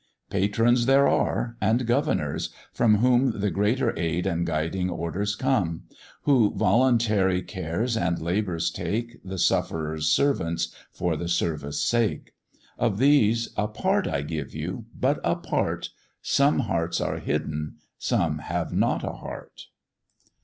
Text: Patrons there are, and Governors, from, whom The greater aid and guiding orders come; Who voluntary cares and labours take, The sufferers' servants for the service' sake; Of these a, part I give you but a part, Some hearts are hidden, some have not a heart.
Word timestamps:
Patrons 0.31 0.87
there 0.87 1.07
are, 1.07 1.57
and 1.61 1.85
Governors, 1.85 2.49
from, 2.73 2.95
whom 2.95 3.39
The 3.39 3.51
greater 3.51 3.93
aid 3.99 4.25
and 4.25 4.47
guiding 4.47 4.89
orders 4.89 5.35
come; 5.35 5.83
Who 6.23 6.55
voluntary 6.55 7.43
cares 7.43 7.95
and 7.95 8.19
labours 8.19 8.71
take, 8.71 9.19
The 9.23 9.37
sufferers' 9.37 10.07
servants 10.09 10.73
for 10.91 11.15
the 11.15 11.27
service' 11.27 11.83
sake; 11.83 12.33
Of 12.79 12.97
these 12.97 13.49
a, 13.55 13.67
part 13.67 14.07
I 14.07 14.23
give 14.23 14.55
you 14.55 14.85
but 14.99 15.19
a 15.23 15.35
part, 15.35 15.91
Some 16.23 16.61
hearts 16.61 16.99
are 16.99 17.19
hidden, 17.19 17.75
some 17.99 18.39
have 18.39 18.73
not 18.73 19.03
a 19.03 19.11
heart. 19.11 19.67